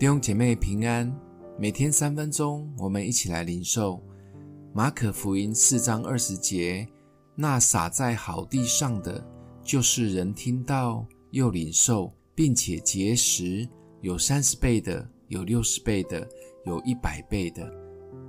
[0.00, 1.14] 弟兄姐妹平安，
[1.58, 4.02] 每天三分钟，我们一起来领受
[4.72, 6.88] 马可福音四章二十节。
[7.34, 9.22] 那撒在好地上的，
[9.62, 13.68] 就是人听到又领受，并且结实，
[14.00, 16.26] 有三十倍的，有六十倍的，
[16.64, 17.70] 有一百倍的。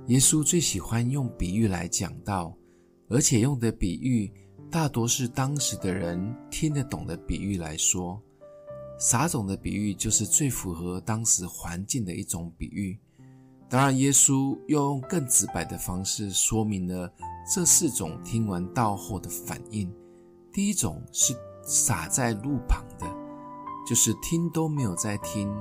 [0.08, 2.54] 耶稣最喜欢用比喻来讲道，
[3.08, 4.30] 而且用的比喻
[4.70, 8.22] 大多是当时的人听得懂的比喻来说。
[9.04, 12.96] 撒种的比喻就是最符合当时环境的一种比喻。
[13.68, 17.12] 当然，耶稣又用更直白的方式说明了
[17.52, 19.92] 这四种听完道后的反应。
[20.52, 21.34] 第一种是
[21.64, 23.12] 撒在路旁的，
[23.84, 25.52] 就是听都没有在听，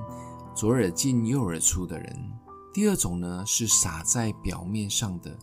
[0.54, 2.32] 左耳进右耳出的人。
[2.72, 5.36] 第二种呢是撒在表面上的，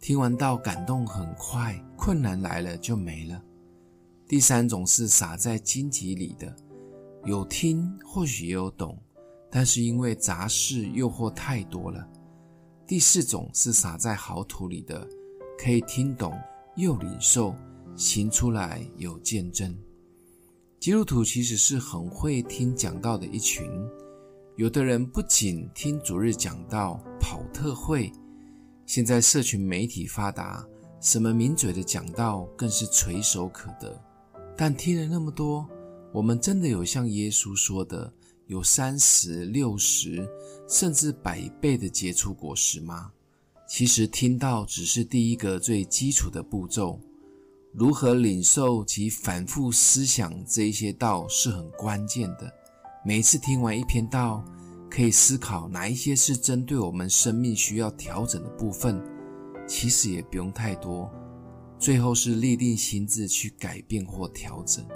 [0.00, 3.38] 听完道感动很快，困难来了就没了。
[4.26, 6.56] 第三种是撒在荆棘里的。
[7.24, 9.00] 有听，或许也有懂，
[9.48, 12.04] 但是因为杂事诱惑太多了。
[12.84, 15.08] 第四种是撒在好土里的，
[15.56, 16.36] 可以听懂
[16.74, 17.54] 又领受，
[17.94, 19.72] 行出来有见证。
[20.80, 23.70] 基督徒其实是很会听讲道的一群，
[24.56, 28.10] 有的人不仅听主日讲道，跑特会，
[28.84, 30.66] 现在社群媒体发达，
[31.00, 33.96] 什么名嘴的讲道更是垂手可得。
[34.56, 35.64] 但听了那么多。
[36.12, 38.12] 我们真的有像耶稣说的，
[38.46, 40.28] 有三十、六十，
[40.68, 43.10] 甚至百倍的结出果实吗？
[43.66, 47.00] 其实听到只是第一个最基础的步骤，
[47.72, 52.52] 如何领受及反复思想这一些道是很关键的。
[53.02, 54.44] 每次听完一篇道，
[54.90, 59.02] 可以思考哪一些是针对我们生命需要调整的部分，
[59.66, 61.10] 其实也不用太多，
[61.78, 64.86] 最后是立定心智去改变或调整。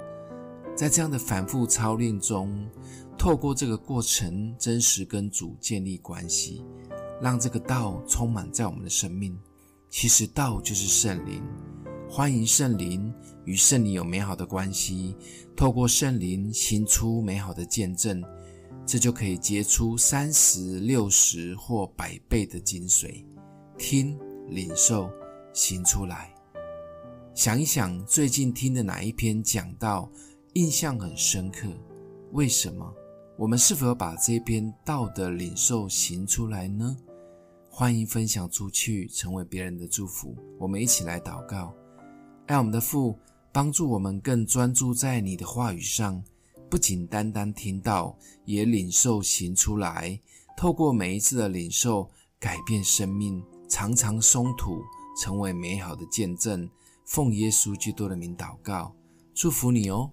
[0.77, 2.69] 在这样的反复操练中，
[3.17, 6.63] 透过这个过程，真实跟主建立关系，
[7.19, 9.35] 让这个道充满在我们的生命。
[9.89, 11.41] 其实道就是圣灵，
[12.07, 13.11] 欢迎圣灵
[13.43, 15.15] 与圣灵有美好的关系，
[15.55, 18.23] 透过圣灵行出美好的见证，
[18.85, 23.25] 这就可以结出三十、六十或百倍的精髓。
[23.79, 24.15] 听、
[24.47, 25.09] 领受、
[25.53, 26.31] 行出来。
[27.33, 30.07] 想一想，最近听的哪一篇讲道，
[30.57, 31.67] 印象很深刻，
[32.31, 32.91] 为什么？
[33.37, 36.97] 我们是否要把这篇道的领受行出来呢？
[37.69, 40.35] 欢迎分享出去，成为别人的祝福。
[40.57, 41.75] 我们一起来祷告，
[42.47, 43.19] 爱我们的父，
[43.51, 46.23] 帮助我们更专注在你的话语上，
[46.71, 50.19] 不仅单单听到，也领受行出来。
[50.57, 52.09] 透过每一次的领受，
[52.39, 54.81] 改变生命，常常松土，
[55.21, 56.67] 成为美好的见证。
[57.05, 58.95] 奉耶稣基督的名祷告，
[59.35, 60.11] 祝福你哦。